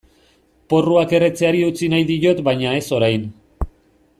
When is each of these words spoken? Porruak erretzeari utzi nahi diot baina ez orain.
Porruak 0.73 1.13
erretzeari 1.17 1.61
utzi 1.67 1.91
nahi 1.95 2.07
diot 2.13 2.41
baina 2.49 2.73
ez 2.79 2.85
orain. 3.01 3.29